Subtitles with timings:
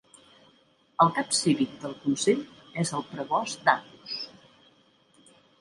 [1.05, 2.41] El cap cívic del consell
[2.85, 4.19] és el prebost d'Angus.